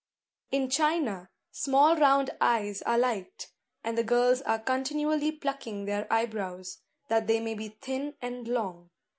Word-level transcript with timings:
In 0.49 0.67
China, 0.71 1.29
small 1.51 1.95
round 1.95 2.31
eyes 2.41 2.81
are 2.81 2.97
liked; 2.97 3.51
and 3.83 3.95
the 3.95 4.03
girls 4.03 4.41
are 4.41 4.57
continually 4.57 5.31
plucking 5.31 5.85
their 5.85 6.11
eye 6.11 6.25
brows, 6.25 6.79
that 7.07 7.27
they 7.27 7.39
may 7.39 7.53
be 7.53 7.69
thin 7.83 8.15
and 8.19 8.47
long. 8.47 8.89